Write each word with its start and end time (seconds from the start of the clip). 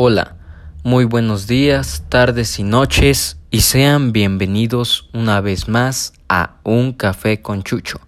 Hola, 0.00 0.36
muy 0.84 1.06
buenos 1.06 1.48
días, 1.48 2.04
tardes 2.08 2.60
y 2.60 2.62
noches 2.62 3.40
y 3.50 3.62
sean 3.62 4.12
bienvenidos 4.12 5.10
una 5.12 5.40
vez 5.40 5.68
más 5.68 6.12
a 6.28 6.60
Un 6.62 6.92
Café 6.92 7.42
con 7.42 7.64
Chucho, 7.64 7.98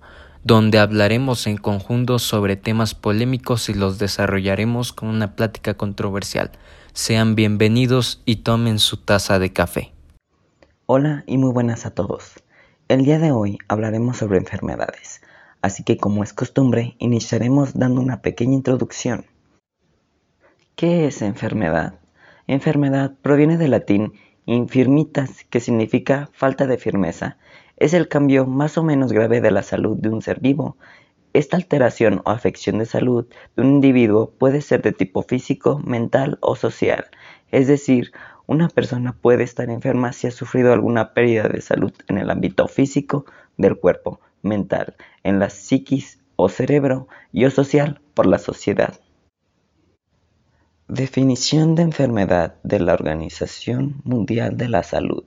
donde 0.45 0.79
hablaremos 0.79 1.49
en 1.49 1.57
conjunto 1.57 2.21
sobre 2.21 2.55
temas 2.55 2.95
polémicos 2.95 3.69
y 3.69 3.75
los 3.75 3.99
desarrollaremos 3.99 4.93
con 4.93 5.09
una 5.09 5.35
plática 5.35 5.75
controversial. 5.75 6.53
Sean 6.93 7.35
bienvenidos 7.35 8.23
y 8.25 8.37
tomen 8.37 8.79
su 8.79 8.99
taza 8.99 9.41
de 9.41 9.53
café. 9.53 9.93
Hola 10.87 11.25
y 11.27 11.39
muy 11.39 11.53
buenas 11.53 11.87
a 11.87 11.91
todos. 11.91 12.35
El 12.87 13.05
día 13.05 13.19
de 13.19 13.33
hoy 13.33 13.59
hablaremos 13.67 14.19
sobre 14.19 14.39
enfermedades, 14.39 15.23
así 15.61 15.83
que 15.83 15.97
como 15.97 16.23
es 16.23 16.33
costumbre, 16.35 16.95
iniciaremos 17.01 17.77
dando 17.77 18.01
una 18.01 18.23
pequeña 18.23 18.55
introducción. 18.55 19.27
¿Qué 20.81 21.07
es 21.07 21.21
enfermedad? 21.21 22.01
Enfermedad 22.47 23.13
proviene 23.21 23.59
del 23.59 23.73
latín 23.73 24.15
infirmitas, 24.47 25.45
que 25.51 25.61
significa 25.61 26.31
falta 26.33 26.67
de 26.67 26.79
firmeza. 26.79 27.37
Es 27.77 27.93
el 27.93 28.09
cambio 28.09 28.47
más 28.47 28.79
o 28.79 28.83
menos 28.83 29.13
grave 29.13 29.43
de 29.43 29.51
la 29.51 29.63
salud 29.63 29.99
de 29.99 30.09
un 30.09 30.23
ser 30.23 30.41
vivo. 30.41 30.79
Esta 31.35 31.59
alteración 31.59 32.23
o 32.25 32.31
afección 32.31 32.79
de 32.79 32.87
salud 32.87 33.27
de 33.57 33.63
un 33.63 33.69
individuo 33.69 34.31
puede 34.31 34.63
ser 34.63 34.81
de 34.81 34.93
tipo 34.93 35.23
físico, 35.23 35.83
mental 35.85 36.39
o 36.41 36.57
social. 36.57 37.09
Es 37.51 37.67
decir, 37.67 38.13
una 38.47 38.69
persona 38.69 39.13
puede 39.13 39.43
estar 39.43 39.69
enferma 39.69 40.15
si 40.15 40.29
ha 40.29 40.31
sufrido 40.31 40.73
alguna 40.73 41.13
pérdida 41.13 41.47
de 41.47 41.61
salud 41.61 41.93
en 42.09 42.17
el 42.17 42.31
ámbito 42.31 42.69
físico 42.69 43.27
del 43.59 43.77
cuerpo, 43.77 44.19
mental, 44.41 44.95
en 45.25 45.41
la 45.41 45.51
psiquis 45.51 46.23
o 46.37 46.49
cerebro 46.49 47.07
y 47.33 47.45
o 47.45 47.51
social 47.51 48.01
por 48.15 48.25
la 48.25 48.39
sociedad. 48.39 48.99
Definición 50.93 51.77
de 51.77 51.83
enfermedad 51.83 52.57
de 52.65 52.81
la 52.81 52.95
Organización 52.95 54.01
Mundial 54.03 54.57
de 54.57 54.69
la 54.69 54.83
Salud, 54.83 55.23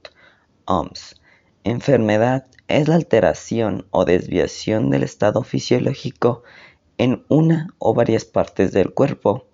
OMS. 0.65 1.15
Enfermedad 1.63 2.47
es 2.67 2.89
la 2.89 2.95
alteración 2.95 3.87
o 3.89 4.03
desviación 4.03 4.89
del 4.89 5.03
estado 5.03 5.41
fisiológico 5.41 6.43
en 6.97 7.23
una 7.29 7.73
o 7.77 7.93
varias 7.93 8.25
partes 8.25 8.73
del 8.73 8.93
cuerpo 8.93 9.45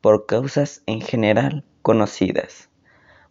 por 0.00 0.26
causas 0.26 0.82
en 0.86 1.00
general 1.00 1.64
conocidas, 1.82 2.68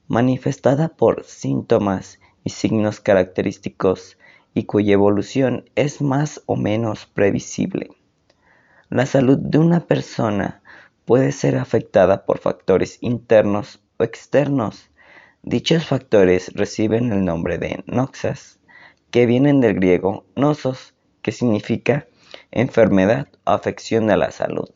manifestada 0.08 0.96
por 0.96 1.26
síntomas 1.26 2.22
y 2.46 2.52
signos 2.52 3.02
característicos 3.02 4.18
y 4.54 4.64
cuya 4.64 4.94
evolución 4.94 5.70
es 5.76 6.02
más 6.02 6.42
o 6.46 6.56
menos 6.56 7.06
previsible. 7.06 7.90
La 8.88 9.06
salud 9.06 9.40
de 9.40 9.58
una 9.58 9.82
persona 9.82 10.63
puede 11.06 11.32
ser 11.32 11.58
afectada 11.58 12.26
por 12.26 12.40
factores 12.40 12.98
internos 13.02 13.82
o 13.98 14.04
externos. 14.04 14.90
Dichos 15.42 15.86
factores 15.86 16.54
reciben 16.54 17.12
el 17.12 17.26
nombre 17.26 17.58
de 17.58 17.84
noxas, 17.86 18.60
que 19.12 19.26
vienen 19.26 19.62
del 19.62 19.76
griego 19.76 20.26
nosos, 20.36 20.94
que 21.22 21.32
significa 21.32 22.08
enfermedad 22.52 23.28
o 23.46 23.52
afección 23.52 24.08
de 24.08 24.18
la 24.18 24.32
salud. 24.32 24.70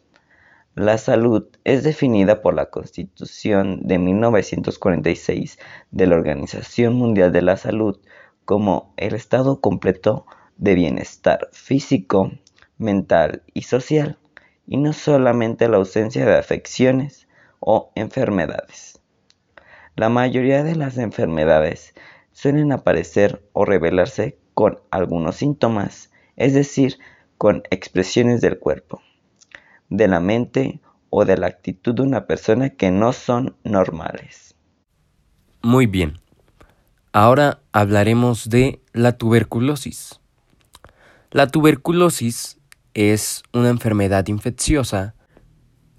La 0.75 0.99
salud 0.99 1.47
es 1.63 1.83
definida 1.83 2.41
por 2.41 2.53
la 2.53 2.69
Constitución 2.69 3.79
de 3.81 3.97
1946 3.97 5.57
de 5.89 6.07
la 6.07 6.15
Organización 6.15 6.93
Mundial 6.93 7.31
de 7.31 7.41
la 7.41 7.57
Salud 7.57 7.99
como 8.45 8.93
el 8.97 9.15
estado 9.15 9.59
completo 9.59 10.27
de 10.57 10.75
bienestar 10.75 11.49
físico, 11.51 12.31
mental 12.77 13.41
y 13.53 13.63
social 13.63 14.19
y 14.67 14.77
no 14.77 14.93
solamente 14.93 15.67
la 15.69 15.77
ausencia 15.77 16.25
de 16.25 16.37
afecciones 16.37 17.27
o 17.59 17.91
enfermedades. 17.95 19.01
La 19.95 20.09
mayoría 20.09 20.63
de 20.63 20.75
las 20.75 20.97
enfermedades 20.97 21.95
suelen 22.31 22.71
aparecer 22.71 23.43
o 23.53 23.65
revelarse 23.65 24.37
con 24.53 24.79
algunos 24.91 25.37
síntomas, 25.37 26.11
es 26.35 26.53
decir, 26.53 26.99
con 27.37 27.63
expresiones 27.71 28.41
del 28.41 28.59
cuerpo, 28.59 29.01
de 29.89 30.07
la 30.07 30.19
mente 30.19 30.81
o 31.09 31.25
de 31.25 31.37
la 31.37 31.47
actitud 31.47 31.95
de 31.95 32.01
una 32.01 32.27
persona 32.27 32.71
que 32.71 32.91
no 32.91 33.13
son 33.13 33.55
normales. 33.63 34.55
Muy 35.61 35.87
bien. 35.87 36.19
Ahora 37.13 37.61
hablaremos 37.71 38.49
de 38.49 38.81
la 38.93 39.17
tuberculosis. 39.17 40.19
La 41.31 41.47
tuberculosis 41.47 42.59
es 42.97 43.43
una 43.53 43.69
enfermedad 43.69 44.25
infecciosa 44.27 45.13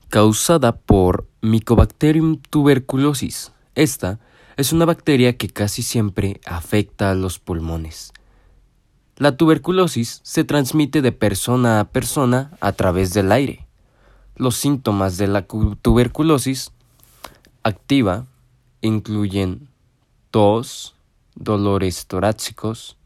causada 0.08 0.80
por 0.80 1.28
Mycobacterium 1.42 2.42
tuberculosis. 2.50 3.52
Esta 3.76 4.18
es 4.56 4.72
una 4.72 4.84
bacteria 4.84 5.36
que 5.36 5.48
casi 5.48 5.82
siempre 5.82 6.40
afecta 6.44 7.12
a 7.12 7.14
los 7.14 7.38
pulmones. 7.38 8.12
La 9.16 9.36
tuberculosis 9.36 10.20
se 10.24 10.42
transmite 10.42 11.00
de 11.00 11.12
persona 11.12 11.78
a 11.78 11.84
persona 11.84 12.50
a 12.60 12.72
través 12.72 13.14
del 13.14 13.30
aire. 13.30 13.68
Los 14.34 14.56
síntomas 14.56 15.18
de 15.18 15.28
la 15.28 15.46
tuberculosis 15.46 16.72
activa 17.62 18.26
incluyen 18.80 19.68
tos, 20.32 20.96
dolores 21.36 22.08
torácicos, 22.08 22.96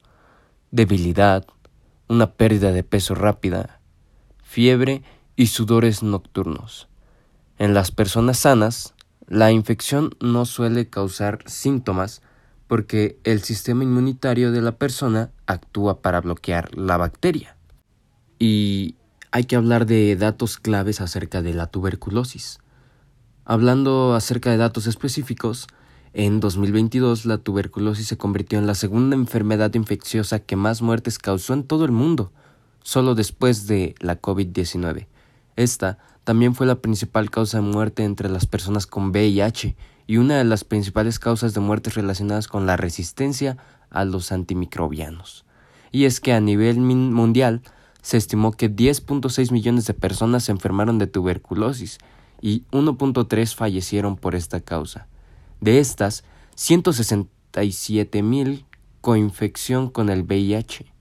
debilidad, 0.70 1.44
una 2.08 2.32
pérdida 2.32 2.72
de 2.72 2.84
peso 2.84 3.14
rápida, 3.14 3.81
fiebre 4.52 5.02
y 5.34 5.46
sudores 5.46 6.02
nocturnos. 6.02 6.86
En 7.56 7.72
las 7.72 7.90
personas 7.90 8.40
sanas, 8.40 8.92
la 9.26 9.50
infección 9.50 10.10
no 10.20 10.44
suele 10.44 10.90
causar 10.90 11.38
síntomas 11.46 12.20
porque 12.66 13.18
el 13.24 13.40
sistema 13.40 13.82
inmunitario 13.82 14.52
de 14.52 14.60
la 14.60 14.72
persona 14.72 15.30
actúa 15.46 16.02
para 16.02 16.20
bloquear 16.20 16.76
la 16.76 16.98
bacteria. 16.98 17.56
Y 18.38 18.96
hay 19.30 19.44
que 19.44 19.56
hablar 19.56 19.86
de 19.86 20.16
datos 20.16 20.58
claves 20.58 21.00
acerca 21.00 21.40
de 21.40 21.54
la 21.54 21.68
tuberculosis. 21.68 22.58
Hablando 23.46 24.14
acerca 24.14 24.50
de 24.50 24.58
datos 24.58 24.86
específicos, 24.86 25.66
en 26.12 26.40
2022 26.40 27.24
la 27.24 27.38
tuberculosis 27.38 28.06
se 28.06 28.18
convirtió 28.18 28.58
en 28.58 28.66
la 28.66 28.74
segunda 28.74 29.16
enfermedad 29.16 29.72
infecciosa 29.72 30.40
que 30.40 30.56
más 30.56 30.82
muertes 30.82 31.18
causó 31.18 31.54
en 31.54 31.64
todo 31.64 31.86
el 31.86 31.92
mundo, 31.92 32.32
solo 32.82 33.14
después 33.14 33.66
de 33.66 33.94
la 34.00 34.20
COVID-19. 34.20 35.06
Esta 35.56 35.98
también 36.24 36.54
fue 36.54 36.66
la 36.66 36.76
principal 36.76 37.30
causa 37.30 37.58
de 37.58 37.64
muerte 37.64 38.04
entre 38.04 38.28
las 38.28 38.46
personas 38.46 38.86
con 38.86 39.10
VIH 39.10 39.76
y 40.06 40.16
una 40.16 40.38
de 40.38 40.44
las 40.44 40.64
principales 40.64 41.18
causas 41.18 41.54
de 41.54 41.60
muertes 41.60 41.94
relacionadas 41.94 42.48
con 42.48 42.66
la 42.66 42.76
resistencia 42.76 43.56
a 43.90 44.04
los 44.04 44.32
antimicrobianos. 44.32 45.44
Y 45.90 46.04
es 46.04 46.20
que 46.20 46.32
a 46.32 46.40
nivel 46.40 46.78
mundial 46.80 47.62
se 48.02 48.16
estimó 48.16 48.52
que 48.52 48.70
10.6 48.70 49.52
millones 49.52 49.86
de 49.86 49.94
personas 49.94 50.44
se 50.44 50.52
enfermaron 50.52 50.98
de 50.98 51.06
tuberculosis 51.06 51.98
y 52.40 52.64
1.3 52.72 53.54
fallecieron 53.54 54.16
por 54.16 54.34
esta 54.34 54.60
causa. 54.60 55.06
De 55.60 55.78
estas, 55.78 56.24
167 56.56 58.22
mil 58.22 58.66
coinfección 59.00 59.90
con 59.90 60.10
el 60.10 60.22
VIH 60.22 60.91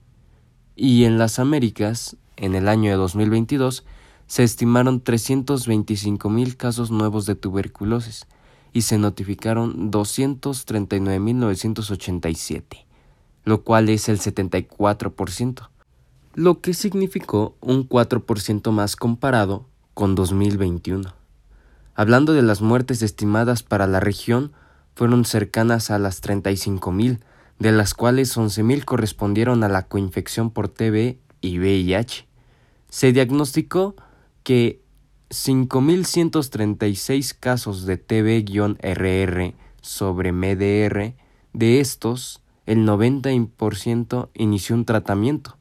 y 0.76 1.06
en 1.06 1.18
las 1.18 1.40
Américas, 1.40 2.18
en 2.38 2.54
el 2.56 2.68
año 2.68 2.92
de 2.92 2.98
2022, 2.98 3.84
se 4.28 4.44
estimaron 4.44 5.04
325.000 5.04 6.56
casos 6.56 6.92
nuevos 6.92 7.26
de 7.26 7.34
tuberculosis 7.36 8.28
y 8.74 8.84
se 8.84 8.98
notificaron 8.98 9.92
239.987, 9.92 12.86
lo 13.44 13.64
cual 13.64 13.90
es 13.90 14.08
el 14.08 14.20
74%, 14.20 15.68
lo 16.34 16.62
que 16.62 16.74
significó 16.74 17.58
un 17.60 17.90
4% 17.90 18.72
más 18.72 18.96
comparado 18.96 19.68
con 19.94 20.16
2021. 20.16 21.14
Hablando 21.94 22.32
de 22.34 22.42
las 22.42 22.62
muertes 22.62 23.02
estimadas 23.02 23.64
para 23.64 23.86
la 23.86 24.00
región, 24.00 24.54
fueron 24.96 25.26
cercanas 25.26 25.92
a 25.92 26.00
las 26.00 26.24
35.000, 26.24 27.20
de 27.62 27.72
las 27.72 27.94
cuales 27.94 28.36
11.000 28.36 28.84
correspondieron 28.86 29.64
a 29.64 29.70
la 29.70 29.84
coinfección 29.84 30.50
por 30.50 30.68
TB 30.68 31.18
y 31.42 31.60
VIH. 31.60 32.26
Se 32.90 33.14
diagnosticó 33.14 33.96
que 34.42 34.82
5.136 35.30 37.36
casos 37.40 37.86
de 37.86 37.98
TB-RR 37.98 39.54
sobre 39.80 40.32
MDR, 40.32 41.14
de 41.54 41.80
estos, 41.80 42.42
el 42.66 42.88
90% 42.88 44.30
inició 44.34 44.76
un 44.76 44.86
tratamiento, 44.86 45.56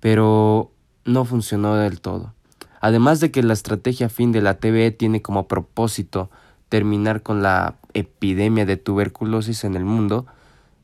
pero 0.00 0.72
no 1.04 1.24
funcionó 1.24 1.76
del 1.76 2.00
todo. 2.00 2.34
Además 2.80 3.20
de 3.20 3.30
que 3.30 3.44
la 3.44 3.52
estrategia 3.52 4.08
fin 4.08 4.32
de 4.32 4.42
la 4.42 4.58
TB 4.58 4.96
tiene 4.96 5.22
como 5.22 5.46
propósito 5.46 6.28
terminar 6.68 7.22
con 7.22 7.40
la 7.40 7.76
epidemia 7.94 8.66
de 8.66 8.76
tuberculosis 8.76 9.62
en 9.62 9.76
el 9.76 9.84
mundo, 9.84 10.26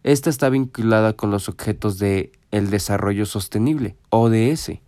esta 0.07 0.31
está 0.31 0.49
vinculada 0.51 1.15
con 1.15 1.33
los 1.33 1.49
objetos 1.49 1.99
de 1.99 2.31
el 2.53 2.71
desarrollo 2.71 3.27
sostenible, 3.27 3.97
ODS, 4.11 4.79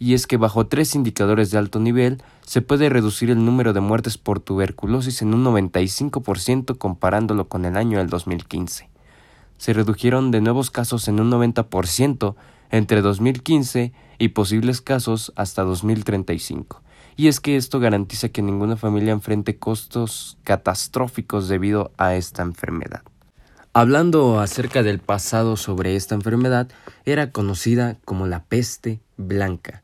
y 0.00 0.14
es 0.14 0.26
que 0.26 0.36
bajo 0.36 0.66
tres 0.66 0.96
indicadores 0.96 1.52
de 1.52 1.58
alto 1.58 1.78
nivel 1.78 2.20
se 2.44 2.60
puede 2.60 2.88
reducir 2.88 3.30
el 3.30 3.44
número 3.44 3.72
de 3.72 3.78
muertes 3.78 4.18
por 4.18 4.40
tuberculosis 4.40 5.22
en 5.22 5.32
un 5.32 5.44
95% 5.44 6.76
comparándolo 6.76 7.48
con 7.48 7.66
el 7.66 7.76
año 7.76 7.98
del 7.98 8.08
2015. 8.08 8.90
Se 9.58 9.72
redujeron 9.72 10.32
de 10.32 10.40
nuevos 10.40 10.72
casos 10.72 11.06
en 11.06 11.20
un 11.20 11.30
90% 11.30 12.34
entre 12.72 13.00
2015 13.00 13.92
y 14.18 14.28
posibles 14.30 14.80
casos 14.80 15.32
hasta 15.36 15.62
2035. 15.62 16.82
Y 17.14 17.28
es 17.28 17.38
que 17.38 17.54
esto 17.54 17.78
garantiza 17.78 18.30
que 18.30 18.42
ninguna 18.42 18.76
familia 18.76 19.12
enfrente 19.12 19.56
costos 19.56 20.36
catastróficos 20.42 21.46
debido 21.46 21.92
a 21.96 22.16
esta 22.16 22.42
enfermedad. 22.42 23.04
Hablando 23.76 24.38
acerca 24.38 24.84
del 24.84 25.00
pasado 25.00 25.56
sobre 25.56 25.96
esta 25.96 26.14
enfermedad, 26.14 26.68
era 27.04 27.32
conocida 27.32 27.96
como 28.04 28.28
la 28.28 28.44
peste 28.44 29.00
blanca. 29.16 29.82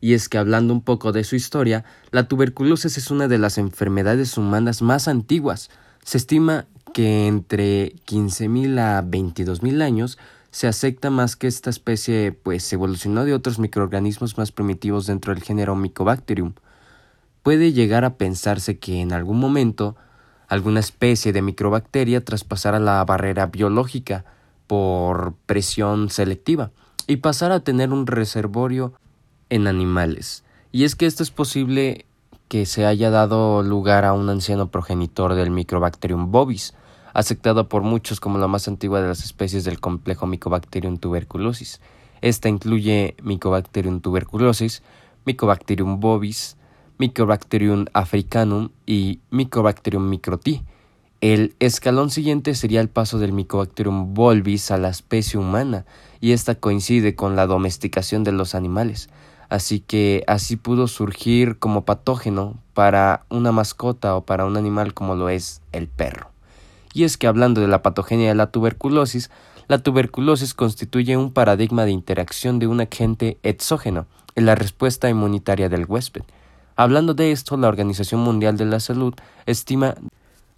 Y 0.00 0.14
es 0.14 0.28
que 0.28 0.38
hablando 0.38 0.72
un 0.72 0.80
poco 0.80 1.10
de 1.10 1.24
su 1.24 1.34
historia, 1.34 1.84
la 2.12 2.28
tuberculosis 2.28 2.96
es 2.96 3.10
una 3.10 3.26
de 3.26 3.38
las 3.38 3.58
enfermedades 3.58 4.38
humanas 4.38 4.80
más 4.80 5.08
antiguas. 5.08 5.70
Se 6.04 6.18
estima 6.18 6.66
que 6.94 7.26
entre 7.26 7.96
15.000 8.06 8.78
a 8.78 9.02
22.000 9.02 9.82
años 9.82 10.18
se 10.52 10.68
acepta 10.68 11.10
más 11.10 11.34
que 11.34 11.48
esta 11.48 11.68
especie 11.68 12.30
pues 12.30 12.72
evolucionó 12.72 13.24
de 13.24 13.34
otros 13.34 13.58
microorganismos 13.58 14.38
más 14.38 14.52
primitivos 14.52 15.06
dentro 15.06 15.34
del 15.34 15.42
género 15.42 15.74
Mycobacterium. 15.74 16.52
Puede 17.42 17.72
llegar 17.72 18.04
a 18.04 18.18
pensarse 18.18 18.78
que 18.78 19.00
en 19.00 19.12
algún 19.12 19.40
momento 19.40 19.96
alguna 20.52 20.80
especie 20.80 21.32
de 21.32 21.40
microbacteria 21.40 22.22
traspasara 22.22 22.78
la 22.78 23.02
barrera 23.06 23.46
biológica 23.46 24.26
por 24.66 25.32
presión 25.46 26.10
selectiva 26.10 26.72
y 27.06 27.16
pasara 27.16 27.54
a 27.54 27.60
tener 27.60 27.90
un 27.90 28.06
reservorio 28.06 28.92
en 29.48 29.66
animales. 29.66 30.44
Y 30.70 30.84
es 30.84 30.94
que 30.94 31.06
esto 31.06 31.22
es 31.22 31.30
posible 31.30 32.04
que 32.48 32.66
se 32.66 32.84
haya 32.84 33.08
dado 33.08 33.62
lugar 33.62 34.04
a 34.04 34.12
un 34.12 34.28
anciano 34.28 34.70
progenitor 34.70 35.32
del 35.36 35.50
Microbacterium 35.50 36.30
bovis, 36.30 36.74
aceptada 37.14 37.70
por 37.70 37.80
muchos 37.80 38.20
como 38.20 38.36
la 38.36 38.46
más 38.46 38.68
antigua 38.68 39.00
de 39.00 39.08
las 39.08 39.24
especies 39.24 39.64
del 39.64 39.80
complejo 39.80 40.26
Mycobacterium 40.26 40.98
tuberculosis. 40.98 41.80
Esta 42.20 42.50
incluye 42.50 43.16
Mycobacterium 43.22 44.02
tuberculosis, 44.02 44.82
Mycobacterium 45.24 45.98
bovis, 45.98 46.58
Mycobacterium 47.02 47.86
africanum 47.94 48.68
y 48.86 49.18
Mycobacterium 49.30 50.08
microti. 50.08 50.62
El 51.20 51.56
escalón 51.58 52.10
siguiente 52.10 52.54
sería 52.54 52.80
el 52.80 52.88
paso 52.88 53.18
del 53.18 53.32
Mycobacterium 53.32 54.14
bovis 54.14 54.70
a 54.70 54.78
la 54.78 54.88
especie 54.88 55.36
humana, 55.36 55.84
y 56.20 56.30
esta 56.30 56.54
coincide 56.54 57.16
con 57.16 57.34
la 57.34 57.48
domesticación 57.48 58.22
de 58.22 58.30
los 58.30 58.54
animales. 58.54 59.10
Así 59.48 59.80
que 59.80 60.22
así 60.28 60.54
pudo 60.54 60.86
surgir 60.86 61.58
como 61.58 61.84
patógeno 61.84 62.54
para 62.72 63.26
una 63.30 63.50
mascota 63.50 64.14
o 64.14 64.24
para 64.24 64.44
un 64.44 64.56
animal 64.56 64.94
como 64.94 65.16
lo 65.16 65.28
es 65.28 65.60
el 65.72 65.88
perro. 65.88 66.30
Y 66.94 67.02
es 67.02 67.16
que 67.16 67.26
hablando 67.26 67.60
de 67.60 67.66
la 67.66 67.82
patogenia 67.82 68.28
de 68.28 68.36
la 68.36 68.52
tuberculosis, 68.52 69.28
la 69.66 69.82
tuberculosis 69.82 70.54
constituye 70.54 71.16
un 71.16 71.32
paradigma 71.32 71.84
de 71.84 71.90
interacción 71.90 72.60
de 72.60 72.68
un 72.68 72.80
agente 72.80 73.38
exógeno 73.42 74.06
en 74.36 74.46
la 74.46 74.54
respuesta 74.54 75.10
inmunitaria 75.10 75.68
del 75.68 75.86
huésped. 75.86 76.22
Hablando 76.76 77.14
de 77.14 77.32
esto, 77.32 77.56
la 77.56 77.68
Organización 77.68 78.20
Mundial 78.20 78.56
de 78.56 78.64
la 78.64 78.80
Salud 78.80 79.14
estima 79.46 79.94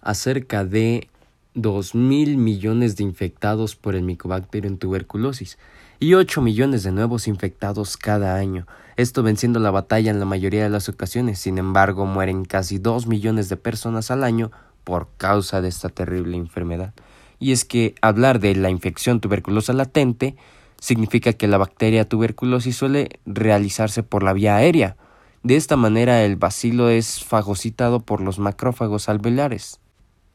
acerca 0.01 0.63
de 0.63 1.09
2.000 1.55 2.37
millones 2.37 2.95
de 2.95 3.03
infectados 3.03 3.75
por 3.75 3.95
el 3.95 4.03
Mycobacterium 4.03 4.77
tuberculosis 4.77 5.57
y 5.99 6.13
8 6.13 6.41
millones 6.41 6.83
de 6.83 6.91
nuevos 6.91 7.27
infectados 7.27 7.97
cada 7.97 8.35
año, 8.35 8.65
esto 8.97 9.23
venciendo 9.23 9.59
la 9.59 9.71
batalla 9.71 10.11
en 10.11 10.19
la 10.19 10.25
mayoría 10.25 10.63
de 10.63 10.69
las 10.69 10.87
ocasiones. 10.87 11.39
Sin 11.39 11.57
embargo, 11.57 12.05
mueren 12.05 12.45
casi 12.45 12.77
2 12.77 13.07
millones 13.07 13.49
de 13.49 13.57
personas 13.57 14.09
al 14.09 14.23
año 14.23 14.51
por 14.85 15.09
causa 15.17 15.61
de 15.61 15.67
esta 15.67 15.89
terrible 15.89 16.37
enfermedad. 16.37 16.93
Y 17.39 17.51
es 17.51 17.65
que 17.65 17.95
hablar 18.01 18.39
de 18.39 18.55
la 18.55 18.69
infección 18.69 19.19
tuberculosa 19.19 19.73
latente 19.73 20.37
significa 20.79 21.33
que 21.33 21.47
la 21.47 21.57
bacteria 21.57 22.07
tuberculosis 22.07 22.77
suele 22.77 23.19
realizarse 23.25 24.03
por 24.03 24.23
la 24.23 24.33
vía 24.33 24.55
aérea. 24.55 24.95
De 25.45 25.55
esta 25.57 25.75
manera 25.75 26.23
el 26.23 26.37
bacilo 26.37 26.89
es 26.89 27.23
fagocitado 27.23 27.99
por 27.99 28.19
los 28.19 28.39
macrófagos 28.39 29.09
alveolares. 29.09 29.79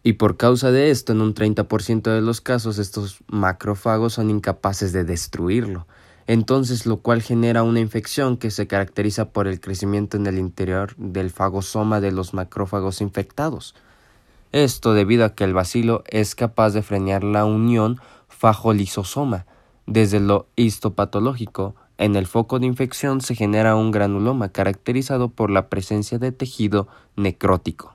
Y 0.05 0.13
por 0.13 0.37
causa 0.37 0.71
de 0.71 0.93
esto, 0.93 1.11
en 1.11 1.21
un 1.21 1.35
30% 1.35 2.03
de 2.03 2.21
los 2.21 2.41
casos, 2.41 2.79
estos 2.79 3.19
macrófagos 3.27 4.13
son 4.13 4.31
incapaces 4.31 4.93
de 4.93 5.03
destruirlo. 5.03 5.89
Entonces, 6.29 6.87
lo 6.87 6.99
cual 6.99 7.23
genera 7.23 7.65
una 7.65 7.81
infección 7.81 8.37
que 8.37 8.53
se 8.53 8.69
caracteriza 8.69 9.31
por 9.31 9.49
el 9.49 9.61
crecimiento 9.61 10.17
en 10.17 10.29
el 10.29 10.39
interior 10.39 10.95
del 10.97 11.31
fagosoma 11.31 12.01
de 12.01 12.13
los 12.13 12.33
macrófagos 12.33 13.01
infectados. 13.01 13.75
Esto 14.53 14.95
debido 14.95 15.25
a 15.25 15.35
que 15.35 15.43
el 15.43 15.55
bacilo 15.55 16.05
es 16.07 16.37
capaz 16.37 16.71
de 16.71 16.83
frenar 16.83 17.25
la 17.25 17.45
unión 17.47 18.01
fajolisosoma. 18.29 19.45
Desde 19.87 20.21
lo 20.21 20.47
histopatológico, 20.55 21.75
en 22.01 22.17
el 22.17 22.27
foco 22.27 22.59
de 22.59 22.65
infección 22.65 23.21
se 23.21 23.35
genera 23.35 23.77
un 23.77 23.91
granuloma 23.91 24.49
caracterizado 24.49 25.29
por 25.29 25.51
la 25.51 25.69
presencia 25.69 26.19
de 26.19 26.33
tejido 26.33 26.89
necrótico. 27.15 27.95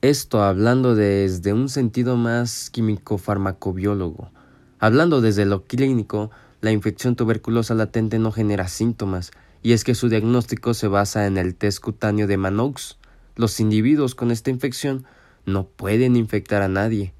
Esto 0.00 0.44
hablando 0.44 0.94
desde 0.94 1.52
un 1.52 1.68
sentido 1.68 2.16
más 2.16 2.70
químico-farmacobiólogo. 2.70 4.30
Hablando 4.78 5.20
desde 5.20 5.44
lo 5.44 5.64
clínico, 5.64 6.30
la 6.60 6.70
infección 6.70 7.16
tuberculosa 7.16 7.74
latente 7.74 8.20
no 8.20 8.30
genera 8.30 8.68
síntomas, 8.68 9.32
y 9.60 9.72
es 9.72 9.82
que 9.82 9.96
su 9.96 10.08
diagnóstico 10.08 10.72
se 10.72 10.86
basa 10.86 11.26
en 11.26 11.36
el 11.36 11.56
test 11.56 11.80
cutáneo 11.80 12.28
de 12.28 12.36
Manox. 12.36 12.96
Los 13.34 13.58
individuos 13.58 14.14
con 14.14 14.30
esta 14.30 14.50
infección 14.50 15.04
no 15.46 15.66
pueden 15.66 16.14
infectar 16.14 16.62
a 16.62 16.68
nadie. 16.68 17.12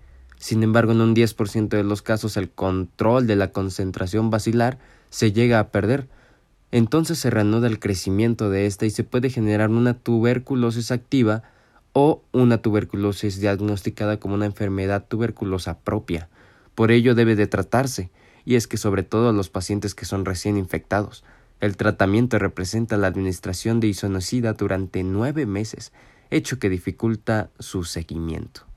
Sin 0.42 0.64
embargo, 0.64 0.90
en 0.90 1.00
un 1.00 1.14
10% 1.14 1.68
de 1.68 1.84
los 1.84 2.02
casos 2.02 2.36
el 2.36 2.50
control 2.50 3.28
de 3.28 3.36
la 3.36 3.52
concentración 3.52 4.28
basilar 4.28 4.76
se 5.08 5.30
llega 5.30 5.60
a 5.60 5.68
perder. 5.68 6.08
Entonces 6.72 7.20
se 7.20 7.30
reanuda 7.30 7.68
el 7.68 7.78
crecimiento 7.78 8.50
de 8.50 8.66
esta 8.66 8.84
y 8.84 8.90
se 8.90 9.04
puede 9.04 9.30
generar 9.30 9.70
una 9.70 9.94
tuberculosis 9.94 10.90
activa 10.90 11.44
o 11.92 12.24
una 12.32 12.58
tuberculosis 12.58 13.40
diagnosticada 13.40 14.18
como 14.18 14.34
una 14.34 14.46
enfermedad 14.46 15.06
tuberculosa 15.06 15.78
propia. 15.78 16.28
Por 16.74 16.90
ello 16.90 17.14
debe 17.14 17.36
de 17.36 17.46
tratarse, 17.46 18.10
y 18.44 18.56
es 18.56 18.66
que 18.66 18.78
sobre 18.78 19.04
todo 19.04 19.32
los 19.32 19.48
pacientes 19.48 19.94
que 19.94 20.06
son 20.06 20.24
recién 20.24 20.56
infectados. 20.56 21.22
El 21.60 21.76
tratamiento 21.76 22.40
representa 22.40 22.96
la 22.96 23.06
administración 23.06 23.78
de 23.78 23.86
isonocida 23.86 24.54
durante 24.54 25.04
nueve 25.04 25.46
meses 25.46 25.92
hecho 26.30 26.58
que 26.58 26.68
dificulta 26.68 27.50
su 27.60 27.84
seguimiento. 27.84 28.71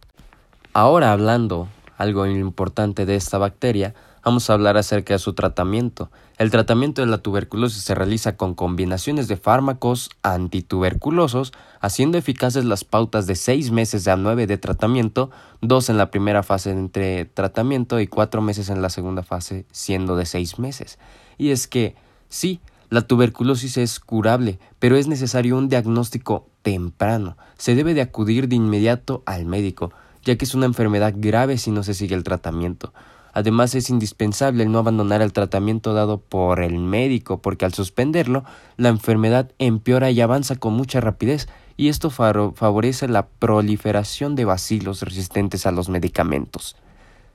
Ahora 0.77 1.13
hablando 1.13 1.69
algo 1.97 2.25
importante 2.25 3.05
de 3.05 3.15
esta 3.15 3.37
bacteria, 3.37 3.95
vamos 4.25 4.49
a 4.49 4.55
hablar 4.55 4.75
acerca 4.75 5.13
de 5.13 5.19
su 5.19 5.31
tratamiento. 5.31 6.11
El 6.37 6.51
tratamiento 6.51 6.99
de 6.99 7.07
la 7.07 7.19
tuberculosis 7.19 7.81
se 7.81 7.95
realiza 7.95 8.35
con 8.35 8.55
combinaciones 8.55 9.29
de 9.29 9.37
fármacos 9.37 10.09
antituberculosos, 10.21 11.53
haciendo 11.79 12.17
eficaces 12.17 12.65
las 12.65 12.83
pautas 12.83 13.25
de 13.25 13.35
seis 13.35 13.71
meses 13.71 14.05
a 14.09 14.17
nueve 14.17 14.47
de 14.47 14.57
tratamiento, 14.57 15.31
dos 15.61 15.89
en 15.89 15.97
la 15.97 16.11
primera 16.11 16.43
fase 16.43 16.71
entre 16.71 17.23
tratamiento 17.23 18.01
y 18.01 18.07
cuatro 18.07 18.41
meses 18.41 18.67
en 18.67 18.81
la 18.81 18.89
segunda 18.89 19.23
fase, 19.23 19.65
siendo 19.71 20.17
de 20.17 20.25
seis 20.25 20.59
meses. 20.59 20.99
Y 21.37 21.51
es 21.51 21.69
que, 21.69 21.95
sí, 22.27 22.59
la 22.89 23.03
tuberculosis 23.03 23.77
es 23.77 24.01
curable, 24.01 24.59
pero 24.79 24.97
es 24.97 25.07
necesario 25.07 25.57
un 25.57 25.69
diagnóstico 25.69 26.49
temprano. 26.63 27.37
Se 27.57 27.75
debe 27.75 27.93
de 27.93 28.01
acudir 28.01 28.49
de 28.49 28.57
inmediato 28.57 29.23
al 29.25 29.45
médico, 29.45 29.93
ya 30.25 30.35
que 30.35 30.45
es 30.45 30.55
una 30.55 30.65
enfermedad 30.65 31.13
grave 31.15 31.57
si 31.57 31.71
no 31.71 31.83
se 31.83 31.93
sigue 31.93 32.15
el 32.15 32.23
tratamiento. 32.23 32.93
Además 33.31 33.75
es 33.75 33.89
indispensable 33.89 34.63
el 34.63 34.71
no 34.71 34.79
abandonar 34.79 35.21
el 35.21 35.33
tratamiento 35.33 35.93
dado 35.93 36.19
por 36.19 36.61
el 36.61 36.79
médico, 36.79 37.41
porque 37.41 37.65
al 37.65 37.73
suspenderlo, 37.73 38.45
la 38.77 38.89
enfermedad 38.89 39.51
empeora 39.59 40.09
y 40.09 40.21
avanza 40.21 40.55
con 40.55 40.73
mucha 40.73 41.01
rapidez, 41.01 41.47
y 41.77 41.89
esto 41.89 42.09
favorece 42.09 43.09
la 43.09 43.27
proliferación 43.27 44.35
de 44.35 44.45
bacilos 44.45 45.01
resistentes 45.01 45.65
a 45.65 45.71
los 45.71 45.89
medicamentos. 45.89 46.77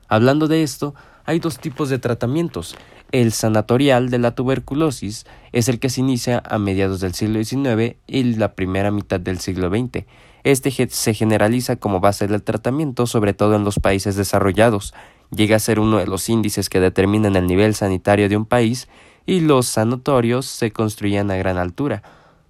Hablando 0.09 0.49
de 0.49 0.62
esto, 0.62 0.94
hay 1.26 1.38
dos 1.38 1.59
tipos 1.59 1.90
de 1.90 1.99
tratamientos. 1.99 2.76
El 3.12 3.32
sanatorial 3.32 4.09
de 4.09 4.18
la 4.18 4.35
tuberculosis 4.35 5.26
es 5.52 5.68
el 5.68 5.78
que 5.78 5.90
se 5.90 6.00
inicia 6.00 6.42
a 6.49 6.59
mediados 6.59 7.00
del 7.00 7.12
siglo 7.12 7.44
XIX 7.44 7.97
y 8.06 8.23
la 8.35 8.54
primera 8.54 8.90
mitad 8.90 9.20
del 9.20 9.38
siglo 9.38 9.68
XX. 9.68 10.06
Este 10.44 10.70
se 10.88 11.14
generaliza 11.14 11.76
como 11.76 12.00
base 12.00 12.26
del 12.26 12.42
tratamiento, 12.42 13.06
sobre 13.06 13.35
todo 13.35 13.56
en 13.56 13.64
los 13.64 13.78
países 13.78 14.16
desarrollados. 14.16 14.94
Llega 15.30 15.56
a 15.56 15.61
ser 15.61 15.78
uno 15.78 15.99
de 15.99 16.06
los 16.06 16.28
índices 16.28 16.68
que 16.68 16.80
determinan 16.80 17.37
el 17.37 17.47
nivel 17.47 17.75
sanitario 17.75 18.28
de 18.28 18.37
un 18.37 18.47
país 18.47 18.88
y 19.26 19.40
los 19.40 19.66
sanatorios 19.66 20.47
se 20.47 20.70
construían 20.70 21.30
a 21.30 21.37
gran 21.37 21.59
altura, 21.59 22.02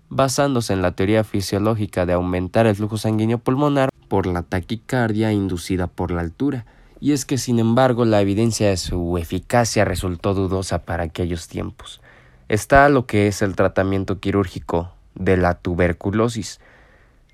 basándose 0.09 0.73
en 0.73 0.83
la 0.83 0.93
teoría 0.93 1.25
fisiológica 1.25 2.07
de 2.07 2.15
aumentar 2.15 2.67
el 2.67 2.77
flujo 2.77 2.97
sanguíneo 2.97 3.39
pulmonar 3.39 3.91
por 4.09 4.27
la 4.27 4.43
taquicardia 4.43 5.33
inducida 5.33 5.87
por 5.87 6.11
la 6.11 6.21
altura 6.21 6.65
y 7.01 7.13
es 7.13 7.25
que 7.25 7.39
sin 7.39 7.59
embargo 7.59 8.05
la 8.05 8.21
evidencia 8.21 8.69
de 8.69 8.77
su 8.77 9.17
eficacia 9.19 9.85
resultó 9.85 10.35
dudosa 10.35 10.85
para 10.85 11.05
aquellos 11.05 11.49
tiempos. 11.49 12.01
está 12.49 12.89
lo 12.89 13.07
que 13.07 13.29
es 13.29 13.43
el 13.43 13.55
tratamiento 13.55 14.19
quirúrgico 14.19 14.93
de 15.15 15.37
la 15.37 15.55
tuberculosis. 15.55 16.61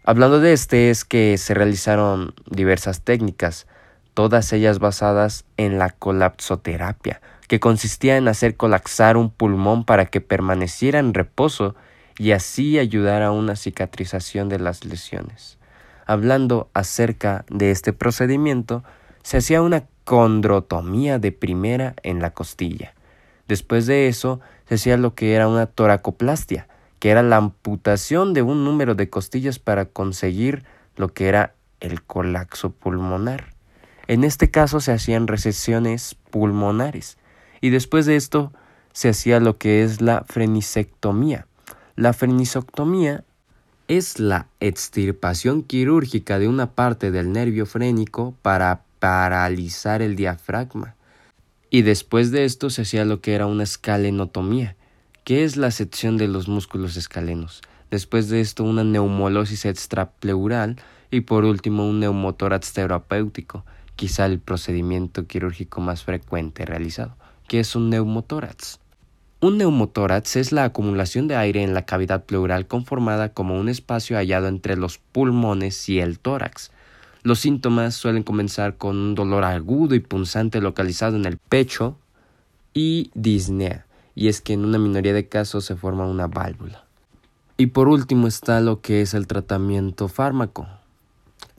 Hablando 0.08 0.38
de 0.38 0.52
este 0.52 0.90
es 0.90 1.04
que 1.04 1.36
se 1.36 1.52
realizaron 1.52 2.32
diversas 2.48 3.00
técnicas, 3.00 3.66
todas 4.14 4.52
ellas 4.52 4.78
basadas 4.78 5.44
en 5.56 5.78
la 5.78 5.90
colapsoterapia, 5.90 7.20
que 7.48 7.58
consistía 7.58 8.16
en 8.16 8.28
hacer 8.28 8.56
colapsar 8.56 9.16
un 9.16 9.30
pulmón 9.30 9.84
para 9.84 10.06
que 10.06 10.20
permaneciera 10.20 11.00
en 11.00 11.12
reposo 11.12 11.74
y 12.18 12.30
así 12.30 12.78
ayudar 12.78 13.22
a 13.22 13.32
una 13.32 13.56
cicatrización 13.56 14.48
de 14.48 14.60
las 14.60 14.84
lesiones. 14.84 15.58
Hablando 16.06 16.70
acerca 16.72 17.44
de 17.48 17.72
este 17.72 17.92
procedimiento, 17.92 18.84
se 19.24 19.38
hacía 19.38 19.60
una 19.60 19.86
condrotomía 20.04 21.18
de 21.18 21.32
primera 21.32 21.96
en 22.04 22.22
la 22.22 22.30
costilla. 22.30 22.94
Después 23.48 23.86
de 23.86 24.06
eso, 24.06 24.38
se 24.68 24.76
hacía 24.76 24.98
lo 24.98 25.16
que 25.16 25.34
era 25.34 25.48
una 25.48 25.66
toracoplastia, 25.66 26.68
que 26.98 27.10
era 27.10 27.22
la 27.22 27.36
amputación 27.36 28.34
de 28.34 28.42
un 28.42 28.64
número 28.64 28.94
de 28.94 29.08
costillas 29.08 29.58
para 29.58 29.86
conseguir 29.86 30.64
lo 30.96 31.12
que 31.12 31.28
era 31.28 31.54
el 31.80 32.02
colapso 32.02 32.70
pulmonar. 32.70 33.52
En 34.06 34.24
este 34.24 34.50
caso 34.50 34.80
se 34.80 34.92
hacían 34.92 35.26
recesiones 35.26 36.16
pulmonares 36.30 37.18
y 37.60 37.70
después 37.70 38.06
de 38.06 38.16
esto 38.16 38.52
se 38.92 39.10
hacía 39.10 39.40
lo 39.40 39.58
que 39.58 39.82
es 39.82 40.00
la 40.00 40.24
frenisectomía. 40.26 41.46
La 41.96 42.12
frenisectomía 42.12 43.24
es 43.88 44.18
la 44.18 44.48
extirpación 44.60 45.62
quirúrgica 45.62 46.38
de 46.38 46.48
una 46.48 46.72
parte 46.72 47.10
del 47.10 47.32
nervio 47.32 47.66
frénico 47.66 48.34
para 48.42 48.82
paralizar 48.98 50.02
el 50.02 50.16
diafragma. 50.16 50.94
Y 51.70 51.82
después 51.82 52.30
de 52.30 52.44
esto 52.44 52.70
se 52.70 52.82
hacía 52.82 53.04
lo 53.04 53.20
que 53.20 53.34
era 53.34 53.46
una 53.46 53.64
escalenotomía, 53.64 54.76
que 55.26 55.42
es 55.42 55.56
la 55.56 55.72
sección 55.72 56.18
de 56.18 56.28
los 56.28 56.46
músculos 56.46 56.96
escalenos. 56.96 57.60
Después 57.90 58.28
de 58.28 58.40
esto 58.40 58.62
una 58.62 58.84
neumolosis 58.84 59.64
extrapleural 59.64 60.76
y 61.10 61.22
por 61.22 61.44
último 61.44 61.84
un 61.84 61.98
neumotórax 61.98 62.72
terapéutico, 62.72 63.64
quizá 63.96 64.26
el 64.26 64.38
procedimiento 64.38 65.26
quirúrgico 65.26 65.80
más 65.80 66.04
frecuente 66.04 66.64
realizado, 66.64 67.16
que 67.48 67.58
es 67.58 67.74
un 67.74 67.90
neumotórax. 67.90 68.78
Un 69.40 69.58
neumotórax 69.58 70.36
es 70.36 70.52
la 70.52 70.62
acumulación 70.62 71.26
de 71.26 71.34
aire 71.34 71.64
en 71.64 71.74
la 71.74 71.86
cavidad 71.86 72.24
pleural 72.24 72.68
conformada 72.68 73.30
como 73.30 73.58
un 73.58 73.68
espacio 73.68 74.16
hallado 74.16 74.46
entre 74.46 74.76
los 74.76 74.98
pulmones 74.98 75.88
y 75.88 75.98
el 75.98 76.20
tórax. 76.20 76.70
Los 77.24 77.40
síntomas 77.40 77.96
suelen 77.96 78.22
comenzar 78.22 78.76
con 78.76 78.96
un 78.96 79.16
dolor 79.16 79.42
agudo 79.42 79.96
y 79.96 80.00
punzante 80.00 80.60
localizado 80.60 81.16
en 81.16 81.24
el 81.24 81.38
pecho 81.38 81.98
y 82.72 83.10
disnea, 83.14 83.86
y 84.16 84.28
es 84.28 84.40
que 84.40 84.54
en 84.54 84.64
una 84.64 84.78
minoría 84.78 85.12
de 85.12 85.28
casos 85.28 85.66
se 85.66 85.76
forma 85.76 86.06
una 86.06 86.26
válvula. 86.26 86.84
Y 87.58 87.68
por 87.68 87.86
último 87.86 88.26
está 88.26 88.60
lo 88.60 88.80
que 88.80 89.02
es 89.02 89.14
el 89.14 89.26
tratamiento 89.26 90.08
fármaco. 90.08 90.66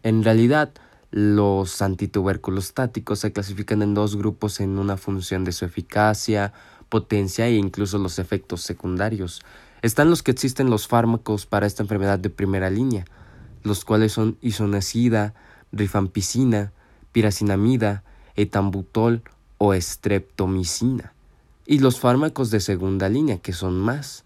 En 0.04 0.24
realidad, 0.24 0.74
los 1.12 1.82
antituberculostáticos 1.82 3.20
se 3.20 3.32
clasifican 3.32 3.82
en 3.84 3.94
dos 3.94 4.18
grupos 4.18 4.60
en 4.60 4.80
una 4.80 4.98
función 4.98 5.44
de 5.44 5.52
su 5.52 5.66
eficacia, 5.66 6.52
potencia 6.90 7.48
e 7.48 7.54
incluso 7.54 8.00
los 8.00 8.20
efectos 8.20 8.62
secundarios. 8.62 9.42
Están 9.84 10.10
los 10.10 10.24
que 10.24 10.32
existen 10.32 10.72
los 10.72 10.88
fármacos 10.88 11.46
para 11.46 11.68
esta 11.68 11.84
enfermedad 11.84 12.18
de 12.18 12.32
primera 12.32 12.72
línea, 12.72 13.06
los 13.64 13.86
cuales 13.86 14.14
son 14.14 14.38
isonacida, 14.42 15.36
rifampicina, 15.72 16.74
piracinamida, 17.12 18.04
etambutol 18.36 19.22
o 19.60 19.74
streptomicina. 19.76 21.14
Y 21.68 21.80
los 21.80 22.00
fármacos 22.00 22.50
de 22.50 22.62
segunda 22.62 23.10
línea, 23.10 23.38
que 23.38 23.52
son 23.54 23.78
más, 23.78 24.24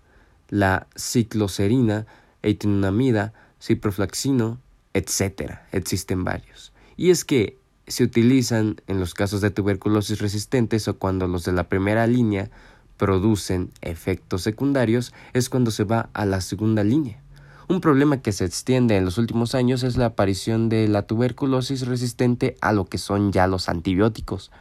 la 0.49 0.87
cicloserina, 0.95 2.05
eitinamida, 2.43 3.33
ciproflaxino, 3.59 4.59
etc. 4.93 5.55
Existen 5.71 6.23
varios. 6.23 6.71
Y 6.97 7.09
es 7.09 7.25
que 7.25 7.57
se 7.87 8.03
utilizan 8.03 8.77
en 8.85 8.99
los 8.99 9.15
casos 9.15 9.41
de 9.41 9.49
tuberculosis 9.49 10.19
resistentes 10.19 10.87
o 10.87 10.97
cuando 10.97 11.27
los 11.27 11.43
de 11.43 11.51
la 11.51 11.67
primera 11.67 12.05
línea 12.05 12.51
producen 12.97 13.71
efectos 13.81 14.43
secundarios 14.43 15.11
es 15.33 15.49
cuando 15.49 15.71
se 15.71 15.83
va 15.83 16.09
a 16.13 16.27
la 16.27 16.41
segunda 16.41 16.83
línea. 16.83 17.19
Un 17.67 17.81
problema 17.81 18.21
que 18.21 18.31
se 18.31 18.45
extiende 18.45 18.97
en 18.97 19.05
los 19.05 19.17
últimos 19.17 19.55
años 19.55 19.81
es 19.81 19.97
la 19.97 20.07
aparición 20.07 20.69
de 20.69 20.87
la 20.87 21.07
tuberculosis 21.07 21.87
resistente 21.87 22.57
a 22.61 22.73
lo 22.73 22.85
que 22.85 22.99
son 22.99 23.31
ya 23.31 23.47
los 23.47 23.69
antibióticos. 23.69 24.51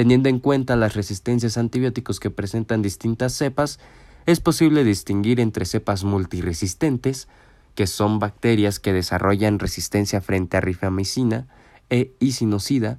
Teniendo 0.00 0.30
en 0.30 0.38
cuenta 0.38 0.76
las 0.76 0.94
resistencias 0.94 1.58
a 1.58 1.60
antibióticos 1.60 2.20
que 2.20 2.30
presentan 2.30 2.80
distintas 2.80 3.34
cepas, 3.34 3.78
es 4.24 4.40
posible 4.40 4.82
distinguir 4.82 5.40
entre 5.40 5.66
cepas 5.66 6.04
multiresistentes, 6.04 7.28
que 7.74 7.86
son 7.86 8.18
bacterias 8.18 8.80
que 8.80 8.94
desarrollan 8.94 9.58
resistencia 9.58 10.22
frente 10.22 10.56
a 10.56 10.62
rifamicina 10.62 11.48
e 11.90 12.14
isinocida, 12.18 12.98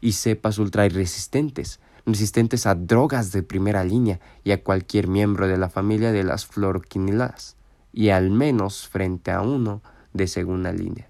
y 0.00 0.14
cepas 0.14 0.58
ultraresistentes, 0.58 1.78
resistentes 2.06 2.66
a 2.66 2.74
drogas 2.74 3.30
de 3.30 3.44
primera 3.44 3.84
línea 3.84 4.18
y 4.42 4.50
a 4.50 4.64
cualquier 4.64 5.06
miembro 5.06 5.46
de 5.46 5.58
la 5.58 5.68
familia 5.68 6.10
de 6.10 6.24
las 6.24 6.44
fluoroquinilas, 6.44 7.54
y 7.92 8.08
al 8.08 8.32
menos 8.32 8.88
frente 8.88 9.30
a 9.30 9.42
uno 9.42 9.80
de 10.12 10.26
segunda 10.26 10.72
línea. 10.72 11.08